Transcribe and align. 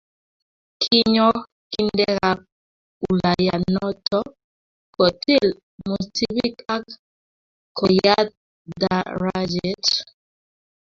kinyo 0.81 1.29
kindekab 1.71 2.37
ulayainotokotil 3.09 5.45
mosipit 5.87 6.55
ak 6.75 6.85
koyaat 7.77 8.27
darajet 8.81 9.85